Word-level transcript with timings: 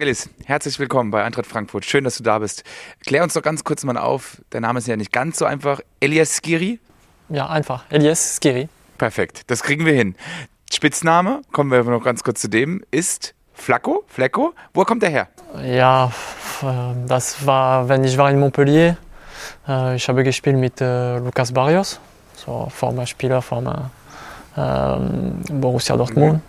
Elis, 0.00 0.30
herzlich 0.46 0.78
willkommen 0.78 1.10
bei 1.10 1.22
Eintracht 1.22 1.44
Frankfurt. 1.44 1.84
Schön, 1.84 2.04
dass 2.04 2.16
du 2.16 2.22
da 2.22 2.38
bist. 2.38 2.64
Klär 3.04 3.22
uns 3.22 3.34
doch 3.34 3.42
ganz 3.42 3.64
kurz 3.64 3.84
mal 3.84 3.98
auf. 3.98 4.40
Der 4.50 4.62
Name 4.62 4.78
ist 4.78 4.88
ja 4.88 4.96
nicht 4.96 5.12
ganz 5.12 5.36
so 5.36 5.44
einfach. 5.44 5.82
Elias 6.00 6.40
Skiri? 6.42 6.80
Ja, 7.28 7.50
einfach. 7.50 7.84
Elias 7.90 8.38
Skiri. 8.40 8.70
Perfekt, 8.96 9.42
das 9.48 9.62
kriegen 9.62 9.84
wir 9.84 9.92
hin. 9.92 10.14
Spitzname, 10.72 11.42
kommen 11.52 11.70
wir 11.70 11.84
noch 11.84 12.02
ganz 12.02 12.24
kurz 12.24 12.40
zu 12.40 12.48
dem, 12.48 12.82
ist 12.90 13.34
Flacco? 13.52 14.04
Flecko? 14.08 14.54
Wo 14.72 14.84
kommt 14.84 15.02
der 15.02 15.10
her? 15.10 15.28
Ja, 15.62 16.10
das 17.06 17.44
war, 17.44 17.86
wenn 17.86 18.02
ich 18.02 18.16
war 18.16 18.30
in 18.30 18.40
Montpellier. 18.40 18.96
Äh, 19.68 19.96
ich 19.96 20.08
habe 20.08 20.24
gespielt 20.24 20.56
mit 20.56 20.80
äh, 20.80 21.18
Lucas 21.18 21.52
Barrios, 21.52 22.00
so 22.36 22.68
former 22.74 23.04
Spieler 23.04 23.42
von 23.42 23.68
ähm, 24.56 25.42
Borussia 25.60 25.94
Dortmund. 25.94 26.36
Mhm. 26.36 26.40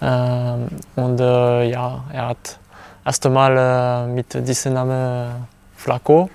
Ähm, 0.00 0.68
und 0.96 1.20
äh, 1.20 1.64
ja, 1.70 2.04
er 2.10 2.28
hat 2.28 2.58
erst 3.04 3.26
einmal 3.26 4.06
mit 4.08 4.34
diesem 4.46 4.74
Namen 4.74 5.46
Flacco 5.76 6.30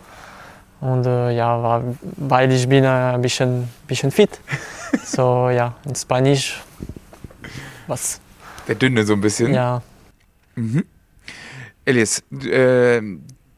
und 0.82 1.06
ja, 1.06 1.62
war, 1.62 1.84
weil 2.18 2.52
ich 2.52 2.68
bin 2.68 2.86
ein 2.86 3.22
bisschen, 3.22 3.68
bisschen 3.88 4.12
fit. 4.12 4.40
so 5.04 5.50
ja, 5.50 5.76
in 5.86 5.96
Spanisch 5.96 6.62
was. 7.88 8.20
Der 8.68 8.76
Dünne 8.76 9.06
so 9.06 9.14
ein 9.14 9.22
bisschen. 9.22 9.54
Ja. 9.54 9.82
Mhm. 10.56 10.86
Elias, 11.86 12.22
äh, 12.44 13.02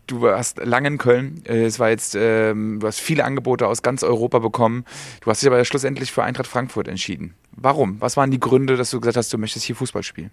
du 0.05 0.21
warst 0.21 0.59
lange 0.63 0.87
in 0.87 0.97
Köln. 0.97 1.41
Äh, 1.45 1.65
es 1.65 1.79
war 1.79 1.89
jetzt, 1.89 2.15
äh, 2.15 2.53
du 2.53 2.81
hast 2.83 2.99
viele 2.99 3.25
Angebote 3.25 3.67
aus 3.67 3.81
ganz 3.81 4.03
Europa 4.03 4.39
bekommen. 4.39 4.85
Du 5.21 5.31
hast 5.31 5.41
dich 5.41 5.47
aber 5.47 5.63
schlussendlich 5.65 6.11
für 6.11 6.23
Eintracht 6.23 6.47
Frankfurt 6.47 6.87
entschieden. 6.87 7.33
Warum? 7.51 7.99
Was 8.01 8.17
waren 8.17 8.31
die 8.31 8.39
Gründe, 8.39 8.77
dass 8.77 8.91
du 8.91 8.99
gesagt 8.99 9.17
hast, 9.17 9.33
du 9.33 9.37
möchtest 9.37 9.65
hier 9.65 9.75
Fußball 9.75 10.03
spielen? 10.03 10.31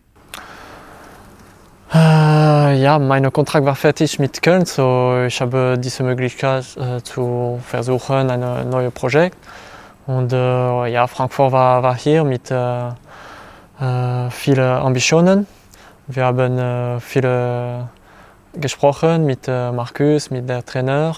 Ja, 2.86 3.00
mein 3.00 3.32
Kontrakt 3.32 3.66
war 3.66 3.74
fertig 3.74 4.20
mit 4.20 4.40
Köln, 4.42 4.64
so 4.64 5.24
ich 5.26 5.40
habe 5.40 5.76
diese 5.76 6.04
Möglichkeit 6.04 6.64
äh, 6.76 7.02
zu 7.02 7.58
versuchen, 7.66 8.30
ein 8.30 8.70
neues 8.70 8.92
Projekt. 8.92 9.36
Und 10.06 10.32
äh, 10.32 10.86
ja, 10.86 11.08
Frankfurt 11.08 11.50
war, 11.50 11.82
war 11.82 11.96
hier 11.96 12.22
mit 12.22 12.48
äh, 12.48 12.90
äh, 12.90 14.30
vielen 14.30 14.70
Ambitionen. 14.86 15.48
Wir 16.06 16.26
haben 16.26 16.58
äh, 16.58 17.00
viele 17.00 17.88
gesprochen 18.54 19.26
mit 19.26 19.48
äh, 19.48 19.72
Markus, 19.72 20.30
mit 20.30 20.48
der 20.48 20.64
Trainer. 20.64 21.16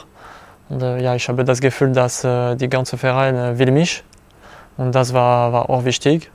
Und, 0.71 0.81
ja, 0.81 1.15
ich 1.17 1.29
habe 1.29 1.45
das 1.45 1.61
Gefühl, 1.61 1.93
dass 1.93 2.23
die 2.23 2.69
ganze 2.71 2.97
Verein 2.97 3.59
will 3.59 3.73
mich. 3.73 4.03
Und 4.79 4.95
das 4.95 5.13
war, 5.13 5.53
war 5.53 5.69
auch 5.69 5.85
wichtig. 5.85 6.31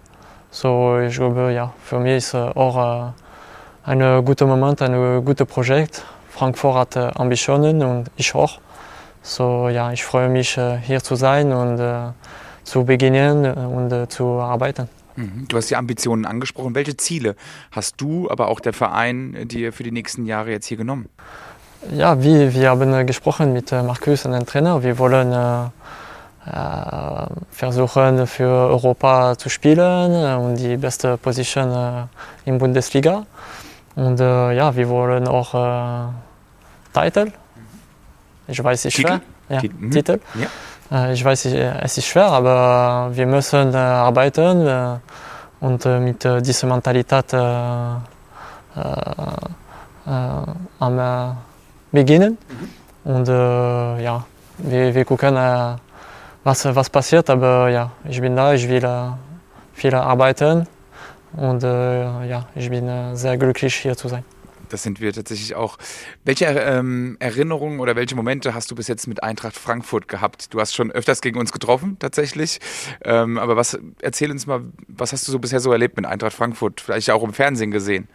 So, 0.51 0.99
ich 0.99 1.15
glaube, 1.15 1.51
ja, 1.53 1.73
für 1.83 1.97
mich 1.97 2.17
ist 2.17 2.35
auch 2.35 3.13
ein 3.83 4.25
guter 4.25 4.45
Moment, 4.45 4.81
ein 4.81 5.23
gutes 5.23 5.47
Projekt. 5.47 6.03
Frankfurt 6.29 6.75
hat 6.75 6.97
Ambitionen 7.19 7.83
und 7.83 8.09
ich 8.15 8.33
auch. 8.33 8.59
So, 9.21 9.69
ja, 9.69 9.91
ich 9.91 10.03
freue 10.03 10.29
mich, 10.29 10.59
hier 10.81 11.01
zu 11.01 11.15
sein 11.15 11.51
und 11.51 12.13
zu 12.63 12.85
beginnen 12.85 13.45
und 13.53 14.11
zu 14.11 14.25
arbeiten. 14.39 14.89
Mhm. 15.15 15.45
Du 15.47 15.57
hast 15.57 15.69
die 15.69 15.75
Ambitionen 15.75 16.25
angesprochen. 16.25 16.75
Welche 16.75 16.97
Ziele 16.97 17.35
hast 17.71 17.99
du, 18.01 18.29
aber 18.29 18.47
auch 18.47 18.59
der 18.59 18.73
Verein 18.73 19.47
dir 19.47 19.71
für 19.73 19.83
die 19.83 19.91
nächsten 19.91 20.25
Jahre 20.25 20.51
jetzt 20.51 20.65
hier 20.67 20.77
genommen? 20.77 21.09
Ja, 21.91 22.23
wie, 22.23 22.53
wir 22.53 22.69
haben 22.69 23.05
gesprochen 23.05 23.53
mit 23.53 23.71
äh, 23.71 23.83
Markus, 23.83 24.23
dem 24.23 24.45
Trainer. 24.45 24.81
Wir 24.83 24.97
wollen 24.97 25.33
äh, 25.33 25.65
äh, 26.49 27.25
versuchen, 27.51 28.25
für 28.25 28.47
Europa 28.47 29.37
zu 29.37 29.49
spielen 29.49 30.13
äh, 30.13 30.35
und 30.35 30.55
die 30.55 30.77
beste 30.77 31.17
Position 31.17 31.71
äh, 31.71 32.49
in 32.49 32.57
Bundesliga. 32.57 33.25
Und 33.95 34.19
äh, 34.19 34.53
ja, 34.53 34.75
wir 34.75 34.89
wollen 34.89 35.27
auch 35.27 35.53
äh, 35.53 36.07
Titel. 36.93 37.31
Ich 38.47 38.63
weiß, 38.63 38.79
es 38.79 38.85
ist 38.85 38.93
schwer. 38.93 39.21
Ja, 39.49 39.59
Titel. 39.59 39.89
Titel. 39.89 40.19
Ja. 40.35 40.47
Äh, 40.91 41.13
ich 41.13 41.23
weiß, 41.23 41.45
es 41.45 41.97
ist 41.97 42.05
schwer, 42.05 42.27
aber 42.27 43.09
wir 43.13 43.25
müssen 43.25 43.73
äh, 43.73 43.77
arbeiten 43.77 44.67
äh, 44.67 44.97
und 45.59 45.85
mit 45.85 46.23
dieser 46.23 46.67
Mentalität 46.67 47.33
am 50.79 51.31
beginnen. 51.91 52.37
Mhm. 53.05 53.11
Und 53.11 53.27
ja, 53.27 54.25
wir, 54.57 54.95
wir 54.95 55.05
gucken, 55.05 55.37
was, 56.43 56.75
was 56.75 56.89
passiert, 56.89 57.29
aber 57.29 57.69
ja, 57.69 57.91
ich 58.03 58.19
bin 58.19 58.35
da, 58.35 58.53
ich 58.53 58.67
will 58.67 58.85
viel 59.73 59.95
arbeiten 59.95 60.67
und 61.35 61.63
ja, 61.63 62.47
ich 62.55 62.69
bin 62.69 63.15
sehr 63.15 63.37
glücklich 63.37 63.75
hier 63.75 63.95
zu 63.95 64.07
sein 64.07 64.23
das 64.73 64.83
sind 64.83 64.99
wir 64.99 65.13
tatsächlich 65.13 65.55
auch. 65.55 65.77
Welche 66.25 66.45
ähm, 66.45 67.15
Erinnerungen 67.19 67.79
oder 67.79 67.95
welche 67.95 68.15
Momente 68.15 68.53
hast 68.53 68.71
du 68.71 68.75
bis 68.75 68.87
jetzt 68.87 69.07
mit 69.07 69.23
Eintracht 69.23 69.55
Frankfurt 69.55 70.07
gehabt? 70.07 70.53
Du 70.53 70.59
hast 70.59 70.73
schon 70.75 70.91
öfters 70.91 71.21
gegen 71.21 71.39
uns 71.39 71.51
getroffen, 71.51 71.97
tatsächlich. 71.99 72.59
Ähm, 73.05 73.37
aber 73.37 73.55
was, 73.55 73.79
erzähl 74.01 74.31
uns 74.31 74.47
mal, 74.47 74.61
was 74.87 75.13
hast 75.13 75.27
du 75.27 75.31
so 75.31 75.39
bisher 75.39 75.59
so 75.59 75.71
erlebt 75.71 75.95
mit 75.95 76.05
Eintracht 76.05 76.33
Frankfurt? 76.33 76.81
Vielleicht 76.81 77.09
auch 77.11 77.23
im 77.23 77.33
Fernsehen 77.33 77.71
gesehen? 77.71 78.07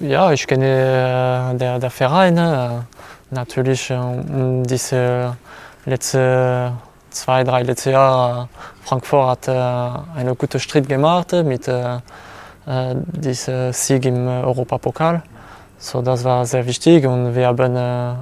Ja, 0.00 0.32
ich 0.32 0.46
kenne 0.46 1.54
äh, 1.54 1.58
der, 1.58 1.78
der 1.78 1.90
Verein. 1.90 2.36
Äh, 2.36 2.82
natürlich 3.30 3.90
äh, 3.90 4.62
diese 4.64 5.36
letzte 5.86 6.76
zwei, 7.10 7.44
drei 7.44 7.62
letzte 7.62 7.92
Jahre 7.92 8.48
Frankfurt 8.82 9.28
hat 9.28 9.48
äh, 9.48 10.18
einen 10.18 10.36
guten 10.36 10.60
Schritt 10.60 10.88
gemacht 10.88 11.32
mit 11.44 11.68
äh, 11.68 11.96
äh 12.66 12.94
diesem 12.96 13.72
Sieg 13.72 14.04
im 14.06 14.26
Europapokal. 14.26 15.22
So, 15.80 16.02
das 16.02 16.24
war 16.24 16.44
sehr 16.44 16.66
wichtig 16.66 17.06
und 17.06 17.36
wir 17.36 17.46
haben 17.46 17.76
äh, 17.76 17.78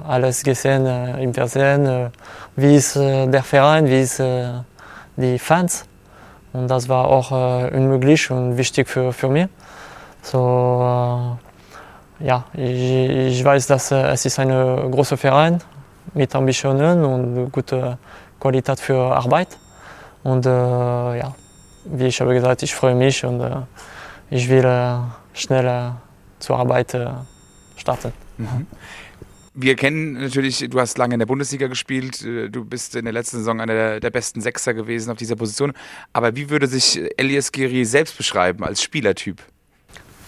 alles 0.07 0.43
gesehen 0.43 0.85
äh, 0.85 1.23
im 1.23 1.33
Fernsehen, 1.33 1.87
äh, 1.87 2.09
wie 2.55 2.75
ist 2.75 2.95
äh, 2.95 3.25
der 3.25 3.41
Verein, 3.41 3.87
wie 3.87 4.01
ist 4.01 4.19
äh, 4.19 4.49
die 5.15 5.39
Fans. 5.39 5.85
Und 6.53 6.67
das 6.67 6.87
war 6.87 7.07
auch 7.07 7.31
äh, 7.31 7.75
unmöglich 7.75 8.29
und 8.29 8.57
wichtig 8.57 8.87
für, 8.87 9.11
für 9.11 9.27
mich. 9.29 9.47
So, 10.21 11.37
ja, 12.19 12.43
ich, 12.53 13.09
ich, 13.09 13.43
weiß, 13.43 13.65
dass 13.67 13.91
es 13.91 14.25
ist 14.25 14.37
ein 14.37 14.49
großer 14.91 15.17
Verein 15.17 15.59
mit 16.13 16.35
Ambitionen 16.35 17.03
und 17.05 17.51
gute 17.51 17.97
Qualität 18.39 18.79
für 18.79 19.15
Arbeit. 19.15 19.57
Und 20.23 20.45
ja, 20.45 21.35
wie 21.85 22.05
ich 22.05 22.19
habe 22.19 22.33
gesagt, 22.33 22.63
ich 22.63 22.75
freue 22.75 22.95
mich 22.95 23.23
und 23.23 23.67
ich 24.29 24.49
will 24.49 25.03
schnell 25.33 25.93
zur 26.39 26.57
Arbeit 26.57 26.97
starten. 27.75 28.13
Mhm. 28.37 28.67
Wir 29.59 29.75
kennen 29.75 30.13
natürlich, 30.13 30.67
du 30.69 30.79
hast 30.79 30.99
lange 30.99 31.15
in 31.15 31.19
der 31.19 31.25
Bundesliga 31.25 31.65
gespielt, 31.65 32.23
äh, 32.23 32.47
du 32.47 32.63
bist 32.63 32.95
in 32.95 33.05
der 33.05 33.13
letzten 33.13 33.37
Saison 33.37 33.59
einer 33.59 33.73
der, 33.73 33.99
der 33.99 34.11
besten 34.11 34.39
Sechser 34.39 34.75
gewesen 34.75 35.09
auf 35.09 35.17
dieser 35.17 35.35
Position. 35.35 35.73
Aber 36.13 36.35
wie 36.35 36.51
würde 36.51 36.67
sich 36.67 37.01
Elias 37.17 37.51
Giri 37.51 37.83
selbst 37.83 38.15
beschreiben 38.15 38.63
als 38.63 38.83
Spielertyp? 38.83 39.41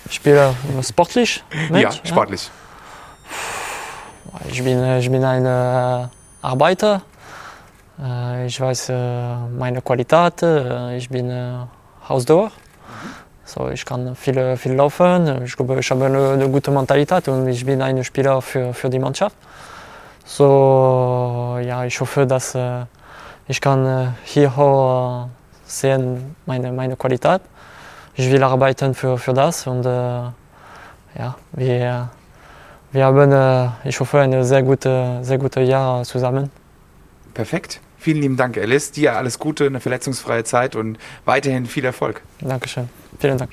Spieler 0.10 0.56
sportlich? 0.82 1.44
Mensch, 1.70 1.84
ja, 1.84 2.06
sportlich. 2.06 2.50
Ja? 4.34 4.40
Ich, 4.50 4.64
bin, 4.64 4.84
ich 4.98 5.12
bin 5.12 5.24
ein 5.24 5.46
äh, 5.46 6.08
Arbeiter. 6.42 7.04
Äh, 8.02 8.46
ich 8.48 8.60
weiß 8.60 8.90
meine 9.58 9.82
Qualität. 9.82 10.44
Ich 10.98 11.10
bin 11.10 11.32
Hausdauer. 12.08 12.52
So, 13.46 13.68
ich 13.70 13.84
kann 13.84 14.16
viel, 14.16 14.58
viel 14.58 14.74
laufen. 14.74 15.44
Ich 15.44 15.56
glaube, 15.56 15.80
ich 15.80 15.90
habe 15.90 16.06
eine, 16.06 16.30
eine 16.34 16.50
gute 16.50 16.70
Mentalität 16.70 17.28
und 17.28 17.48
ich 17.48 17.66
bin 17.66 17.82
ein 17.82 18.04
Spieler 18.04 18.42
für, 18.42 18.74
für 18.76 18.90
die 18.90 19.00
Mannschaft. 19.00 19.36
So, 20.24 21.58
ja, 21.60 21.84
ich 21.86 22.00
hoffe, 22.00 22.28
dass 22.28 22.54
äh, 22.54 22.86
ich 23.48 23.60
kann 23.60 23.84
äh, 23.84 24.08
hier 24.24 24.56
auch 24.56 25.30
sehen 25.66 26.36
meine, 26.46 26.72
meine 26.72 26.96
Qualität. 26.96 27.42
Ich 28.14 28.32
will 28.32 28.44
arbeiten 28.44 28.94
für, 28.94 29.18
für 29.18 29.34
das 29.34 29.66
und 29.66 29.84
äh, 29.88 29.90
ja, 29.90 31.36
wir, 31.54 32.10
wir 32.92 33.06
haben, 33.06 33.32
äh, 33.32 33.70
ich 33.86 34.00
hoffe, 34.00 34.20
ein 34.20 34.44
sehr 34.44 34.62
gutes 34.62 35.26
sehr 35.26 35.40
gute 35.40 35.62
Jahr 35.62 36.04
zusammen. 36.04 36.52
Perfekt. 37.34 37.82
Vielen 38.00 38.22
lieben 38.22 38.38
Dank, 38.38 38.58
Alice. 38.58 38.92
Dir 38.92 39.18
alles 39.18 39.40
Gute, 39.40 39.66
eine 39.66 39.80
verletzungsfreie 39.80 40.44
Zeit 40.44 40.76
und 40.76 40.98
weiterhin 41.26 41.66
viel 41.66 41.86
Erfolg. 41.86 42.22
Dankeschön. 42.40 42.90
Vielen 43.20 43.38
Dank. 43.38 43.52